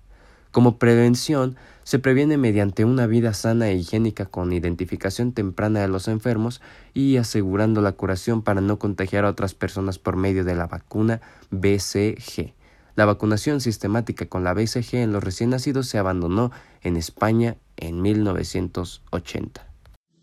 Como 0.50 0.76
prevención, 0.76 1.56
se 1.84 1.98
previene 1.98 2.36
mediante 2.36 2.84
una 2.84 3.06
vida 3.06 3.34
sana 3.34 3.70
e 3.70 3.74
higiénica 3.74 4.26
con 4.26 4.52
identificación 4.52 5.32
temprana 5.32 5.80
de 5.80 5.88
los 5.88 6.08
enfermos 6.08 6.60
y 6.94 7.16
asegurando 7.16 7.80
la 7.80 7.92
curación 7.92 8.42
para 8.42 8.60
no 8.60 8.78
contagiar 8.78 9.24
a 9.24 9.30
otras 9.30 9.54
personas 9.54 9.98
por 9.98 10.16
medio 10.16 10.44
de 10.44 10.54
la 10.54 10.66
vacuna 10.66 11.20
BCG. 11.50 12.54
La 12.94 13.06
vacunación 13.06 13.60
sistemática 13.60 14.26
con 14.26 14.44
la 14.44 14.52
BCG 14.52 14.96
en 14.96 15.12
los 15.12 15.24
recién 15.24 15.50
nacidos 15.50 15.88
se 15.88 15.98
abandonó 15.98 16.50
en 16.82 16.96
España 16.96 17.56
en 17.76 18.02
1980. 18.02 19.66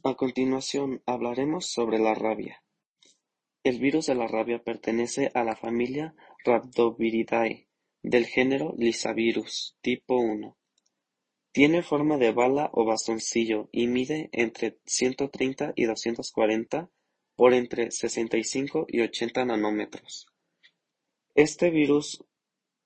A 0.04 0.14
continuación 0.16 1.02
hablaremos 1.06 1.66
sobre 1.66 2.00
la 2.00 2.14
rabia. 2.14 2.64
El 3.64 3.80
virus 3.80 4.06
de 4.06 4.16
la 4.16 4.28
rabia 4.28 4.64
pertenece 4.64 5.32
a 5.34 5.44
la 5.44 5.56
familia 5.56 6.14
Rhabdoviridae 6.46 7.68
del 8.02 8.26
género 8.26 8.74
Lyssavirus 8.78 9.76
tipo 9.82 10.18
1. 10.18 10.59
Tiene 11.52 11.82
forma 11.82 12.18
de 12.18 12.32
bala 12.32 12.70
o 12.74 12.86
bastoncillo 12.86 13.70
y 13.72 13.88
mide 13.88 14.30
entre 14.34 14.78
130 14.86 15.74
y 15.76 15.86
240 15.86 16.90
por 17.36 17.54
entre 17.54 17.90
65 17.90 18.86
y 18.88 19.02
80 19.02 19.46
nanómetros. 19.46 20.28
Este 21.34 21.70
virus 21.72 22.24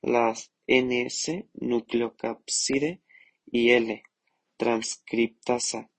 las 0.01 0.53
Ns-nucleocápside 0.67 3.01
y 3.45 3.71
L-transcriptasa. 3.71 5.89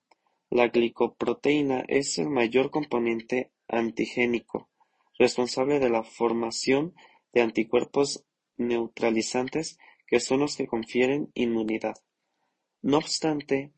La 0.49 0.67
glicoproteína 0.67 1.83
es 1.87 2.19
el 2.19 2.29
mayor 2.29 2.69
componente 2.71 3.51
antigénico, 3.67 4.69
responsable 5.17 5.79
de 5.79 5.89
la 5.89 6.03
formación 6.03 6.93
de 7.33 7.41
anticuerpos 7.41 8.23
neutralizantes 8.57 9.79
que 10.07 10.19
son 10.19 10.41
los 10.41 10.57
que 10.57 10.67
confieren 10.67 11.31
inmunidad. 11.33 11.95
No 12.81 12.97
obstante, 12.97 13.71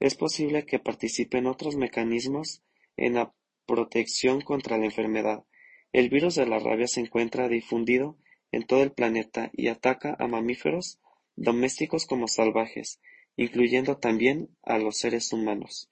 es 0.00 0.14
posible 0.14 0.66
que 0.66 0.78
participen 0.78 1.46
otros 1.46 1.76
mecanismos 1.76 2.62
en 2.96 3.14
la 3.14 3.32
protección 3.66 4.40
contra 4.40 4.78
la 4.78 4.84
enfermedad. 4.84 5.44
El 5.92 6.08
virus 6.10 6.34
de 6.34 6.46
la 6.46 6.58
rabia 6.58 6.86
se 6.86 7.00
encuentra 7.00 7.48
difundido 7.48 8.18
en 8.50 8.66
todo 8.66 8.82
el 8.82 8.92
planeta 8.92 9.50
y 9.52 9.68
ataca 9.68 10.16
a 10.18 10.26
mamíferos 10.26 10.98
domésticos 11.36 12.06
como 12.06 12.28
salvajes, 12.28 13.00
incluyendo 13.36 13.96
también 13.96 14.50
a 14.62 14.78
los 14.78 14.98
seres 14.98 15.32
humanos. 15.32 15.90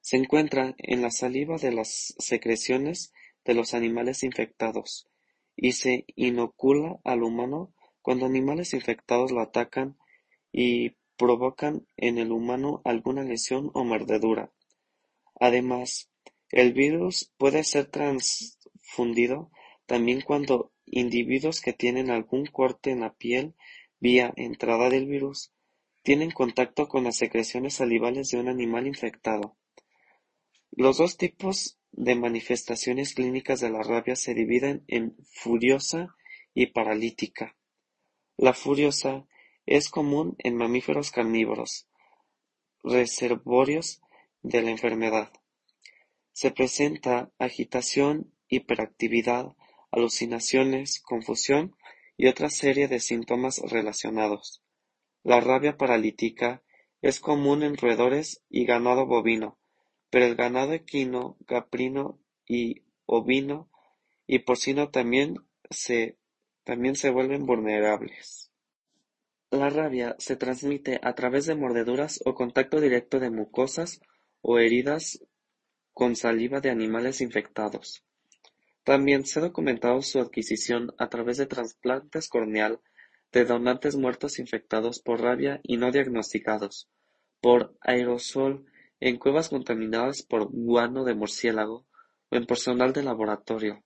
Se 0.00 0.16
encuentra 0.16 0.74
en 0.78 1.02
la 1.02 1.10
saliva 1.10 1.56
de 1.56 1.72
las 1.72 2.14
secreciones 2.18 3.12
de 3.44 3.54
los 3.54 3.74
animales 3.74 4.22
infectados 4.22 5.08
y 5.56 5.72
se 5.72 6.04
inocula 6.14 6.98
al 7.04 7.22
humano 7.22 7.72
cuando 8.02 8.26
animales 8.26 8.74
infectados 8.74 9.32
lo 9.32 9.40
atacan 9.40 9.96
y 10.52 10.96
provocan 11.16 11.86
en 11.96 12.18
el 12.18 12.32
humano 12.32 12.82
alguna 12.84 13.22
lesión 13.22 13.70
o 13.74 13.84
mordedura. 13.84 14.52
Además, 15.38 16.10
el 16.50 16.72
virus 16.72 17.32
puede 17.36 17.64
ser 17.64 17.90
fundido, 18.80 19.50
también 19.86 20.20
cuando 20.20 20.72
individuos 20.86 21.60
que 21.60 21.72
tienen 21.72 22.10
algún 22.10 22.46
corte 22.46 22.90
en 22.90 23.00
la 23.00 23.12
piel 23.14 23.54
vía 23.98 24.32
entrada 24.36 24.90
del 24.90 25.06
virus 25.06 25.52
tienen 26.02 26.30
contacto 26.30 26.86
con 26.86 27.04
las 27.04 27.16
secreciones 27.16 27.74
salivales 27.74 28.28
de 28.30 28.38
un 28.38 28.48
animal 28.48 28.86
infectado. 28.86 29.56
Los 30.70 30.98
dos 30.98 31.16
tipos 31.16 31.78
de 31.92 32.14
manifestaciones 32.14 33.14
clínicas 33.14 33.60
de 33.60 33.70
la 33.70 33.82
rabia 33.82 34.14
se 34.14 34.34
dividen 34.34 34.84
en 34.88 35.16
furiosa 35.32 36.14
y 36.52 36.66
paralítica. 36.66 37.56
La 38.36 38.52
furiosa 38.52 39.26
es 39.66 39.88
común 39.88 40.36
en 40.38 40.56
mamíferos 40.56 41.10
carnívoros, 41.10 41.88
reservorios 42.82 44.02
de 44.42 44.62
la 44.62 44.70
enfermedad. 44.70 45.32
Se 46.32 46.50
presenta 46.50 47.30
agitación, 47.38 48.32
hiperactividad, 48.48 49.54
alucinaciones, 49.90 51.00
confusión 51.00 51.76
y 52.16 52.26
otra 52.26 52.50
serie 52.50 52.88
de 52.88 53.00
síntomas 53.00 53.58
relacionados. 53.58 54.62
La 55.22 55.40
rabia 55.40 55.76
paralítica 55.76 56.62
es 57.00 57.20
común 57.20 57.62
en 57.62 57.76
roedores 57.76 58.42
y 58.48 58.64
ganado 58.66 59.06
bovino, 59.06 59.58
pero 60.10 60.26
el 60.26 60.36
ganado 60.36 60.72
equino, 60.72 61.36
caprino 61.46 62.18
y 62.46 62.82
ovino 63.06 63.70
y 64.26 64.40
porcino 64.40 64.90
también 64.90 65.36
se, 65.70 66.18
también 66.64 66.96
se 66.96 67.10
vuelven 67.10 67.46
vulnerables. 67.46 68.50
La 69.54 69.70
rabia 69.70 70.16
se 70.18 70.34
transmite 70.34 70.98
a 71.00 71.14
través 71.14 71.46
de 71.46 71.54
mordeduras 71.54 72.20
o 72.24 72.34
contacto 72.34 72.80
directo 72.80 73.20
de 73.20 73.30
mucosas 73.30 74.00
o 74.42 74.58
heridas 74.58 75.24
con 75.92 76.16
saliva 76.16 76.60
de 76.60 76.70
animales 76.70 77.20
infectados. 77.20 78.02
También 78.82 79.24
se 79.24 79.38
ha 79.38 79.42
documentado 79.42 80.02
su 80.02 80.18
adquisición 80.18 80.92
a 80.98 81.08
través 81.08 81.36
de 81.36 81.46
trasplantes 81.46 82.28
corneal 82.28 82.80
de 83.30 83.44
donantes 83.44 83.94
muertos 83.94 84.40
infectados 84.40 84.98
por 84.98 85.20
rabia 85.20 85.60
y 85.62 85.76
no 85.76 85.92
diagnosticados, 85.92 86.88
por 87.40 87.76
aerosol 87.80 88.66
en 88.98 89.18
cuevas 89.18 89.50
contaminadas 89.50 90.24
por 90.24 90.48
guano 90.50 91.04
de 91.04 91.14
murciélago 91.14 91.86
o 92.28 92.34
en 92.36 92.46
personal 92.46 92.92
de 92.92 93.04
laboratorio. 93.04 93.84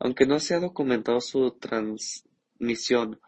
Aunque 0.00 0.26
no 0.26 0.40
se 0.40 0.54
ha 0.56 0.58
documentado 0.58 1.20
su 1.20 1.52
transmisión 1.52 3.20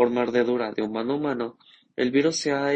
por 0.00 0.08
mordedura 0.08 0.72
de 0.72 0.80
humano 0.80 1.12
a 1.12 1.16
humano, 1.16 1.58
el 1.94 2.10
virus 2.10 2.38
se 2.38 2.52
ha 2.52 2.72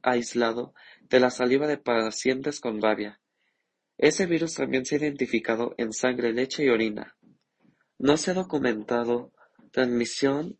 aislado 0.00 0.74
de 1.10 1.18
la 1.18 1.30
saliva 1.30 1.66
de 1.66 1.76
pacientes 1.76 2.60
con 2.60 2.80
rabia. 2.80 3.20
Ese 3.98 4.26
virus 4.26 4.54
también 4.54 4.86
se 4.86 4.94
ha 4.94 4.98
identificado 4.98 5.74
en 5.76 5.92
sangre, 5.92 6.32
leche 6.32 6.64
y 6.64 6.68
orina. 6.68 7.16
No 7.98 8.16
se 8.16 8.30
ha 8.30 8.34
documentado 8.34 9.32
transmisión 9.72 10.56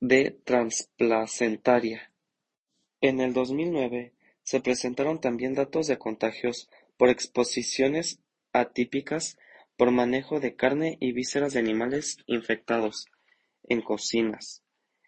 de 0.00 0.30
transplacentaria. 0.42 2.10
En 3.02 3.20
el 3.20 3.34
2009 3.34 4.14
se 4.42 4.60
presentaron 4.62 5.20
también 5.20 5.52
datos 5.52 5.86
de 5.86 5.98
contagios 5.98 6.70
por 6.96 7.10
exposiciones 7.10 8.20
atípicas 8.54 9.36
por 9.76 9.90
manejo 9.90 10.40
de 10.40 10.56
carne 10.56 10.96
y 10.98 11.12
vísceras 11.12 11.52
de 11.52 11.58
animales 11.58 12.16
infectados 12.26 13.10
en 13.68 13.82
cocinas. 13.82 14.62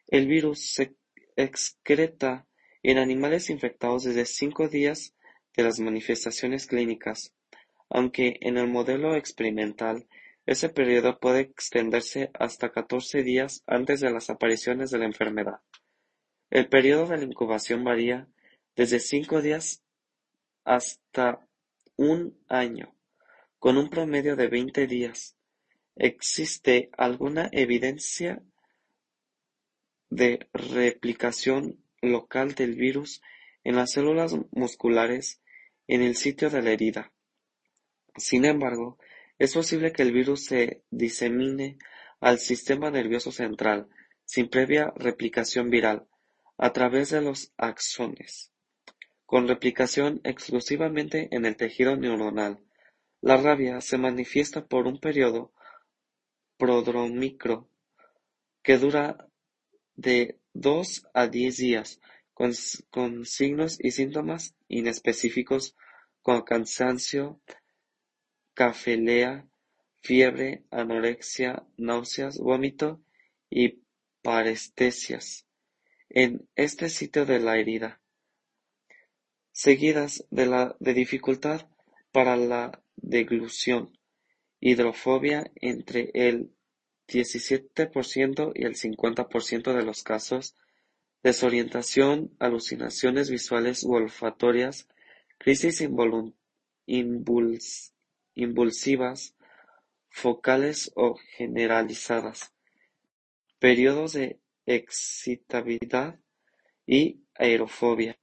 El 0.08 0.26
virus 0.26 0.72
se 0.72 0.94
excreta 1.36 2.46
en 2.82 2.98
animales 2.98 3.50
infectados 3.50 4.04
desde 4.04 4.24
cinco 4.26 4.68
días 4.68 5.14
de 5.56 5.62
las 5.62 5.80
manifestaciones 5.80 6.66
clínicas, 6.66 7.32
aunque 7.88 8.36
en 8.40 8.58
el 8.58 8.68
modelo 8.68 9.14
experimental 9.14 10.06
ese 10.46 10.68
periodo 10.68 11.18
puede 11.18 11.40
extenderse 11.40 12.30
hasta 12.34 12.70
catorce 12.70 13.22
días 13.24 13.64
antes 13.66 14.00
de 14.00 14.10
las 14.10 14.30
apariciones 14.30 14.90
de 14.90 14.98
la 14.98 15.06
enfermedad. 15.06 15.60
El 16.50 16.68
periodo 16.68 17.08
de 17.08 17.18
la 17.18 17.24
incubación 17.24 17.82
varía 17.82 18.28
desde 18.76 19.00
cinco 19.00 19.42
días 19.42 19.82
hasta 20.64 21.40
un 21.96 22.38
año, 22.48 22.94
con 23.58 23.76
un 23.76 23.90
promedio 23.90 24.36
de 24.36 24.48
veinte 24.48 24.86
días. 24.86 25.35
¿Existe 25.96 26.90
alguna 26.98 27.48
evidencia 27.52 28.42
de 30.10 30.46
replicación 30.52 31.82
local 32.02 32.54
del 32.54 32.74
virus 32.74 33.22
en 33.64 33.76
las 33.76 33.92
células 33.92 34.36
musculares 34.50 35.40
en 35.88 36.02
el 36.02 36.14
sitio 36.14 36.50
de 36.50 36.60
la 36.60 36.72
herida? 36.72 37.12
Sin 38.14 38.44
embargo, 38.44 38.98
es 39.38 39.54
posible 39.54 39.92
que 39.92 40.02
el 40.02 40.12
virus 40.12 40.44
se 40.44 40.82
disemine 40.90 41.78
al 42.20 42.38
sistema 42.40 42.90
nervioso 42.90 43.32
central, 43.32 43.88
sin 44.26 44.50
previa 44.50 44.92
replicación 44.96 45.70
viral, 45.70 46.06
a 46.58 46.74
través 46.74 47.08
de 47.08 47.22
los 47.22 47.54
axones, 47.56 48.52
con 49.24 49.48
replicación 49.48 50.20
exclusivamente 50.24 51.28
en 51.30 51.46
el 51.46 51.56
tejido 51.56 51.96
neuronal. 51.96 52.60
La 53.22 53.38
rabia 53.38 53.80
se 53.80 53.96
manifiesta 53.96 54.66
por 54.66 54.86
un 54.86 55.00
periodo 55.00 55.52
prodrómico 56.56 57.68
que 58.62 58.78
dura 58.78 59.28
de 59.94 60.38
dos 60.52 61.06
a 61.14 61.26
diez 61.26 61.58
días, 61.58 62.00
con, 62.34 63.24
signos 63.24 63.78
y 63.80 63.92
síntomas 63.92 64.54
inespecíficos 64.68 65.74
como 66.20 66.44
cansancio, 66.44 67.40
cefalea, 68.54 69.46
fiebre, 70.02 70.64
anorexia, 70.70 71.66
náuseas, 71.76 72.38
vómito 72.38 73.00
y 73.48 73.80
parestesias. 74.22 75.46
En 76.08 76.48
este 76.56 76.88
sitio 76.88 77.24
de 77.24 77.40
la 77.40 77.56
herida, 77.56 78.00
seguidas 79.52 80.26
de, 80.30 80.46
la, 80.46 80.76
de 80.78 80.92
dificultad 80.92 81.68
para 82.12 82.36
la 82.36 82.82
deglución, 82.96 83.96
hidrofobia 84.60 85.50
entre 85.56 86.10
el 86.14 86.50
17% 87.08 88.52
y 88.54 88.64
el 88.64 88.74
50% 88.74 89.74
de 89.74 89.84
los 89.84 90.02
casos, 90.02 90.56
desorientación, 91.22 92.34
alucinaciones 92.38 93.30
visuales 93.30 93.84
u 93.84 93.94
olfatorias, 93.94 94.88
crisis 95.38 95.80
impulsivas, 98.34 99.34
focales 100.08 100.92
o 100.94 101.16
generalizadas, 101.36 102.52
periodos 103.58 104.14
de 104.14 104.40
excitabilidad 104.66 106.18
y 106.86 107.22
aerofobia. 107.34 108.18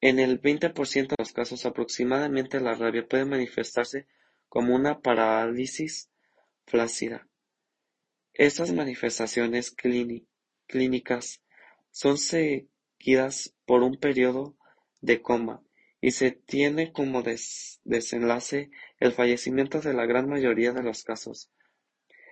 En 0.00 0.18
el 0.18 0.40
20% 0.40 1.08
de 1.08 1.16
los 1.18 1.32
casos 1.32 1.64
aproximadamente 1.64 2.60
la 2.60 2.74
rabia 2.74 3.06
puede 3.08 3.24
manifestarse 3.24 4.06
como 4.54 4.76
una 4.76 5.00
parálisis 5.00 6.12
flácida. 6.64 7.26
Estas 8.34 8.70
manifestaciones 8.70 9.74
clínicas 10.68 11.42
son 11.90 12.18
seguidas 12.18 13.52
por 13.66 13.82
un 13.82 13.96
periodo 13.96 14.56
de 15.00 15.20
coma 15.20 15.60
y 16.00 16.12
se 16.12 16.30
tiene 16.30 16.92
como 16.92 17.24
desenlace 17.24 18.70
el 19.00 19.10
fallecimiento 19.10 19.80
de 19.80 19.92
la 19.92 20.06
gran 20.06 20.28
mayoría 20.28 20.70
de 20.70 20.84
los 20.84 21.02
casos. 21.02 21.50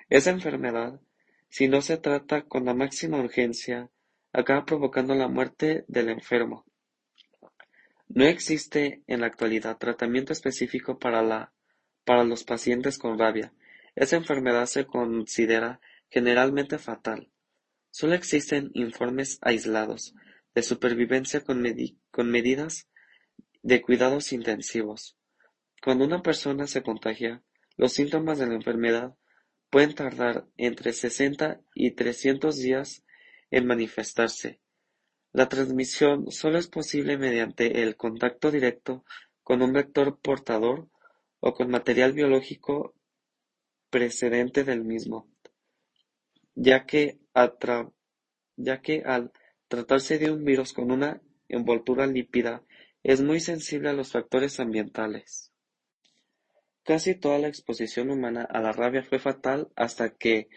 Esa 0.09 0.31
enfermedad, 0.31 1.01
si 1.49 1.67
no 1.67 1.83
se 1.83 1.97
trata 1.97 2.43
con 2.43 2.67
la 2.67 2.73
máxima 2.73 3.19
urgencia, 3.19 3.91
acaba 4.33 4.65
provocando 4.65 5.17
la 5.17 5.27
muerte 5.27 5.85
del 5.89 6.09
enfermo. 6.09 6.67
No 8.07 8.25
existe 8.27 9.03
en 9.09 9.23
la 9.23 9.27
actualidad 9.27 9.77
tratamiento 9.79 10.33
específico 10.33 11.01
para, 11.01 11.21
la, 11.23 11.53
para 12.05 12.25
los 12.25 12.45
pacientes 12.45 12.99
con 12.99 13.19
rabia. 13.19 13.53
Esa 13.95 14.17
enfermedad 14.17 14.67
se 14.67 14.87
considera 14.87 15.81
generalmente 16.11 16.79
fatal. 16.79 17.31
Solo 17.91 18.15
existen 18.15 18.71
informes 18.75 19.39
aislados 19.43 20.15
de 20.55 20.63
supervivencia 20.63 21.43
con, 21.43 21.61
medidas 22.31 22.89
de 23.63 23.83
cuidados 23.83 24.33
intensivos. 24.33 25.17
Cuando 25.83 26.05
una 26.05 26.23
persona 26.23 26.67
se 26.67 26.83
contagia, 26.83 27.43
los 27.77 27.93
síntomas 27.93 28.39
de 28.39 28.47
la 28.47 28.55
enfermedad 28.55 29.15
pueden 29.71 29.95
tardar 29.95 30.47
entre 30.57 30.93
60 30.93 31.61
y 31.75 31.93
300 31.93 32.57
días 32.59 33.05
en 33.51 33.67
manifestarse. 33.67 34.61
La 35.33 35.49
transmisión 35.49 36.31
solo 36.31 36.59
es 36.59 36.69
posible 36.69 37.17
mediante 37.17 37.83
el 37.83 37.97
contacto 37.97 38.51
directo 38.51 39.05
con 39.43 39.63
un 39.63 39.73
vector 39.73 40.21
portador 40.21 40.89
o 41.43 41.53
con 41.53 41.69
material 41.69 42.13
biológico 42.15 42.95
precedente 43.91 44.65
del 44.65 44.85
mismo 44.85 45.33
ya 46.55 46.85
que 46.87 47.19
al 47.35 49.33
tratarse 49.69 50.19
de 50.19 50.31
un 50.31 50.45
virus 50.45 50.73
con 50.73 50.91
una 50.91 51.21
envoltura 51.49 52.07
lípida 52.07 52.63
es 53.03 53.21
muy 53.21 53.41
sensible 53.41 53.89
a 53.91 53.95
los 53.95 54.13
factores 54.13 54.61
ambientales. 54.61 55.51
Casi 56.85 57.15
toda 57.15 57.39
la 57.39 57.49
exposición 57.49 58.11
humana 58.11 58.47
a 58.49 58.61
la 58.61 58.73
rabia 58.73 59.03
fue 59.03 59.19
fatal 59.19 59.71
hasta 59.77 60.17
que 60.17 60.49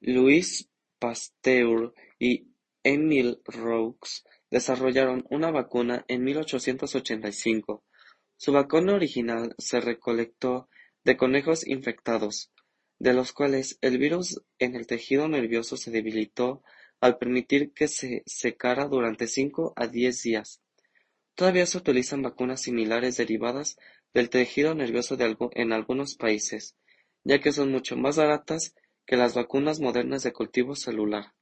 Louis 0.00 0.70
Pasteur 0.98 1.94
y 2.18 2.48
Emil 2.82 3.40
Roux 3.44 3.98
desarrollaron 4.50 5.26
una 5.30 5.50
vacuna 5.50 6.04
en 6.08 6.24
1885. 6.24 7.84
Su 8.38 8.52
vacuna 8.52 8.94
original 8.94 9.56
se 9.58 9.80
recolectó 9.80 10.68
de 11.02 11.16
conejos 11.16 11.66
infectados, 11.66 12.52
de 13.00 13.12
los 13.12 13.32
cuales 13.32 13.78
el 13.80 13.98
virus 13.98 14.40
en 14.60 14.76
el 14.76 14.86
tejido 14.86 15.26
nervioso 15.26 15.76
se 15.76 15.90
debilitó 15.90 16.62
al 17.00 17.18
permitir 17.18 17.72
que 17.72 17.88
se 17.88 18.22
secara 18.26 18.86
durante 18.86 19.26
cinco 19.26 19.72
a 19.74 19.88
diez 19.88 20.22
días. 20.22 20.62
Todavía 21.34 21.66
se 21.66 21.78
utilizan 21.78 22.22
vacunas 22.22 22.62
similares 22.62 23.16
derivadas 23.16 23.76
del 24.14 24.30
tejido 24.30 24.72
nervioso 24.72 25.16
en 25.52 25.72
algunos 25.72 26.14
países, 26.14 26.76
ya 27.24 27.40
que 27.40 27.50
son 27.50 27.72
mucho 27.72 27.96
más 27.96 28.18
baratas 28.18 28.72
que 29.04 29.16
las 29.16 29.34
vacunas 29.34 29.80
modernas 29.80 30.22
de 30.22 30.32
cultivo 30.32 30.76
celular. 30.76 31.34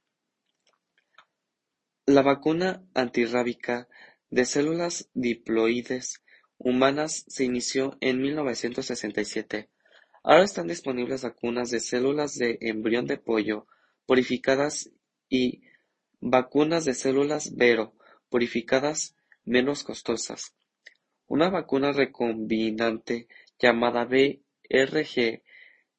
La 2.07 2.23
vacuna 2.23 2.83
antirrábica 2.95 3.87
de 4.31 4.45
células 4.45 5.09
diploides 5.13 6.23
humanas 6.57 7.25
se 7.27 7.43
inició 7.43 7.97
en 8.01 8.21
1967. 8.21 9.69
Ahora 10.23 10.43
están 10.43 10.67
disponibles 10.67 11.23
vacunas 11.23 11.69
de 11.71 11.79
células 11.79 12.35
de 12.35 12.57
embrión 12.61 13.05
de 13.05 13.17
pollo 13.17 13.67
purificadas 14.05 14.89
y 15.29 15.61
vacunas 16.19 16.85
de 16.85 16.93
células 16.93 17.55
Vero 17.55 17.93
purificadas 18.29 19.15
menos 19.45 19.83
costosas. 19.83 20.55
Una 21.27 21.49
vacuna 21.49 21.91
recombinante 21.91 23.27
llamada 23.59 24.05
VRG 24.05 25.43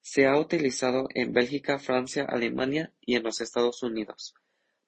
se 0.01 0.27
ha 0.27 0.39
utilizado 0.39 1.09
en 1.15 1.33
Bélgica, 1.33 1.79
Francia, 1.79 2.25
Alemania 2.29 2.93
y 3.01 3.17
en 3.17 3.23
los 3.23 3.41
Estados 3.41 3.83
Unidos 3.83 4.35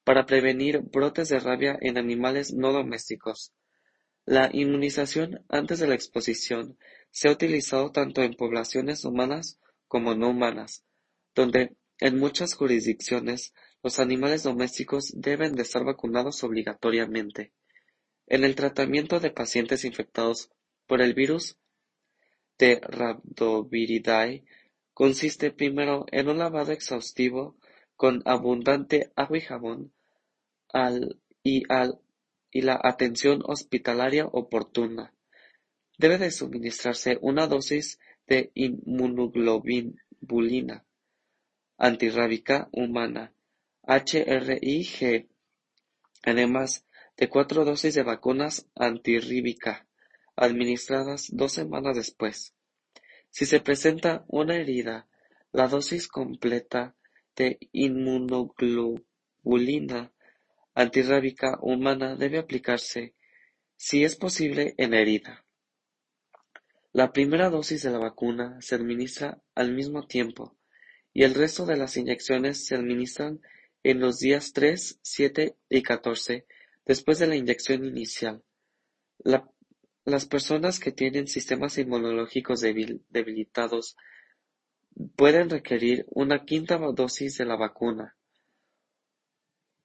para 0.04 0.26
prevenir 0.26 0.80
brotes 0.80 1.28
de 1.28 1.38
rabia 1.38 1.78
en 1.80 1.98
animales 1.98 2.52
no 2.52 2.72
domésticos. 2.72 3.52
La 4.31 4.49
inmunización 4.53 5.45
antes 5.49 5.81
de 5.81 5.88
la 5.88 5.97
exposición 5.97 6.79
se 7.11 7.27
ha 7.27 7.33
utilizado 7.33 7.90
tanto 7.90 8.23
en 8.23 8.35
poblaciones 8.35 9.05
humanas 9.05 9.59
como 9.88 10.14
no 10.14 10.31
humanas, 10.31 10.85
donde 11.35 11.75
en 11.99 12.16
muchas 12.16 12.55
jurisdicciones 12.55 13.53
los 13.83 13.99
animales 13.99 14.45
domésticos 14.45 15.11
deben 15.16 15.57
de 15.57 15.62
estar 15.62 15.85
vacunados 15.85 16.45
obligatoriamente. 16.45 17.53
En 18.29 18.45
el 18.45 18.55
tratamiento 18.55 19.19
de 19.19 19.33
pacientes 19.33 19.85
infectados 19.85 20.49
por 20.87 21.03
el 21.03 21.12
virus 21.12 21.57
de 22.57 22.81
Rhabdoviridae 22.81 24.45
consiste 24.95 25.51
primero 25.51 26.07
en 26.12 26.29
un 26.29 26.38
lavado 26.38 26.71
exhaustivo 26.71 27.57
con 27.97 28.23
abundante 28.27 29.11
agua 29.16 29.38
y 29.38 29.40
jabón 29.40 29.93
y 31.43 31.64
la 32.53 32.79
atención 32.83 33.43
hospitalaria 33.45 34.27
oportuna. 34.27 35.15
Debe 35.99 36.19
de 36.19 36.31
suministrarse 36.31 37.19
una 37.21 37.47
dosis 37.47 37.99
de 38.27 38.51
inmunoglobulina 38.55 40.85
antirrábica 41.79 42.69
humana 42.73 43.33
HRIG, 43.83 45.29
además 46.23 46.85
de 47.17 47.29
cuatro 47.29 47.65
dosis 47.65 47.95
de 47.95 48.03
vacunas 48.03 48.67
antirrábica 48.75 49.87
administradas 50.37 51.29
dos 51.33 51.53
semanas 51.53 51.97
después. 51.97 52.55
Si 53.31 53.47
se 53.47 53.61
presenta 53.61 54.27
una 54.29 54.57
herida, 54.57 55.09
la 55.53 55.69
dosis 55.69 56.09
completa 56.09 56.97
de 57.37 57.59
inmunoglobulina 57.73 60.13
antirrábica 60.74 61.59
humana 61.61 62.16
debe 62.16 62.38
aplicarse, 62.38 63.14
si 63.76 64.04
es 64.04 64.16
posible, 64.16 64.74
en 64.78 64.94
herida. 64.94 65.44
La 66.92 67.12
primera 67.12 67.50
dosis 67.50 67.83
de 67.83 67.90
la 67.90 67.98
vacuna 67.98 68.61
se 68.61 68.74
administra 68.74 69.40
al 69.54 69.72
mismo 69.72 70.06
tiempo 70.06 70.56
y 71.12 71.22
el 71.22 71.35
resto 71.35 71.64
de 71.66 71.76
las 71.76 71.96
inyecciones 71.96 72.66
se 72.66 72.74
administran 72.74 73.40
en 73.83 74.00
los 74.00 74.18
días 74.18 74.52
3, 74.52 74.98
7 75.02 75.56
y 75.68 75.83
14 75.83 76.46
después 76.85 77.18
de 77.18 77.26
la 77.28 77.37
inyección 77.37 77.85
inicial. 77.85 78.42
las 80.04 80.26
personas 80.26 80.80
que 80.80 80.92
tienen 80.92 81.28
sistemas 81.28 81.78
inmunológicos 81.78 82.61
debilitados 82.61 83.96
pueden 85.14 85.50
requerir 85.50 86.06
una 86.09 86.44
quinta 86.44 86.78
dosis 86.78 87.38
de 87.38 87.44
la 87.44 87.56
vacuna. 87.56 88.16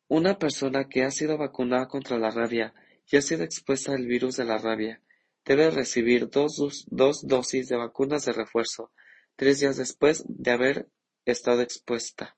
Una 0.07 0.37
persona 0.37 0.87
que 0.87 1.03
ha 1.03 1.11
sido 1.11 1.37
vacunada 1.37 1.87
contra 1.87 2.17
la 2.17 2.31
rabia 2.31 2.73
y 3.07 3.17
ha 3.17 3.21
sido 3.21 3.43
expuesta 3.43 3.93
al 3.93 4.05
virus 4.05 4.37
de 4.37 4.45
la 4.45 4.57
rabia 4.57 5.01
debe 5.45 5.69
recibir 5.69 6.29
dos, 6.29 6.85
dos 6.89 7.27
dosis 7.27 7.69
de 7.69 7.77
vacunas 7.77 8.25
de 8.25 8.33
refuerzo 8.33 8.91
tres 9.35 9.59
días 9.59 9.77
después 9.77 10.23
de 10.27 10.51
haber 10.51 10.89
estado 11.25 11.61
expuesta. 11.61 12.37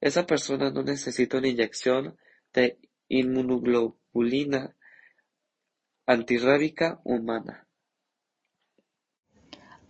Esa 0.00 0.26
persona 0.26 0.70
no 0.70 0.82
necesita 0.82 1.38
una 1.38 1.48
inyección 1.48 2.16
de 2.52 2.78
inmunoglobulina 3.08 4.76
antirrábica 6.06 7.00
humana. 7.04 7.66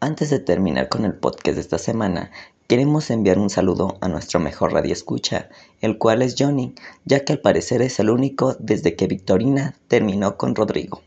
Antes 0.01 0.31
de 0.31 0.39
terminar 0.39 0.89
con 0.89 1.05
el 1.05 1.15
podcast 1.15 1.57
de 1.57 1.61
esta 1.61 1.79
semana, 1.79 2.31
queremos 2.69 3.11
enviar 3.11 3.39
un 3.39 3.49
saludo 3.49 3.97
a 4.03 4.09
nuestro 4.09 4.39
mejor 4.39 4.75
escucha, 4.87 5.49
el 5.81 5.97
cual 5.97 6.21
es 6.21 6.37
Johnny, 6.39 6.75
ya 7.07 7.25
que 7.25 7.33
al 7.33 7.41
parecer 7.41 7.81
es 7.81 7.99
el 7.99 8.11
único 8.11 8.57
desde 8.61 8.95
que 8.95 9.07
Victorina 9.07 9.75
terminó 9.89 10.37
con 10.37 10.55
Rodrigo. 10.55 11.03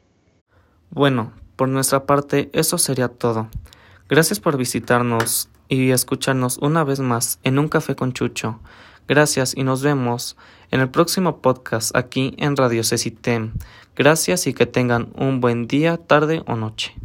Bueno, 0.89 1.31
por 1.55 1.69
nuestra 1.69 2.05
parte 2.05 2.49
eso 2.51 2.79
sería 2.79 3.07
todo. 3.07 3.47
Gracias 4.09 4.39
por 4.39 4.57
visitarnos 4.57 5.49
y 5.69 5.91
escucharnos 5.91 6.57
una 6.57 6.83
vez 6.83 6.99
más 6.99 7.39
en 7.43 7.59
un 7.59 7.69
café 7.69 7.95
con 7.95 8.11
Chucho. 8.11 8.59
Gracias 9.07 9.53
y 9.55 9.63
nos 9.63 9.83
vemos 9.83 10.37
en 10.71 10.81
el 10.81 10.89
próximo 10.89 11.41
podcast 11.41 11.95
aquí 11.95 12.33
en 12.37 12.57
Radio 12.57 12.83
Cecitem. 12.83 13.53
Gracias 13.95 14.47
y 14.47 14.53
que 14.53 14.65
tengan 14.65 15.13
un 15.15 15.41
buen 15.41 15.67
día, 15.67 15.97
tarde 15.97 16.41
o 16.47 16.55
noche. 16.55 16.95